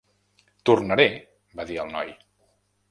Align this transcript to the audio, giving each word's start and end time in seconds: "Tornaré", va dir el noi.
"Tornaré", 0.69 1.07
va 1.61 1.69
dir 1.73 1.81
el 1.87 1.95
noi. 1.97 2.15